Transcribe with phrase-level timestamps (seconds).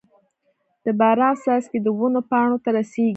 [0.83, 3.09] د باران څاڅکي د ونو پاڼو ته رسيږي.